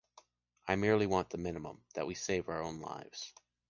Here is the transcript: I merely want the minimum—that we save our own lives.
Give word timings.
I 0.67 0.75
merely 0.77 1.05
want 1.05 1.29
the 1.29 1.37
minimum—that 1.37 2.07
we 2.07 2.15
save 2.15 2.49
our 2.49 2.63
own 2.63 2.79
lives. 2.81 3.35